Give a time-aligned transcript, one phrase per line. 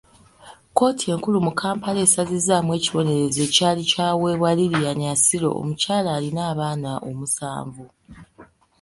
[0.69, 7.85] Kkooti enkulu mu Kampala esazizzaamu ekibonerezo ekyali kyaweebwa Lililian Aciro, omukyala alina abaana omusanvu.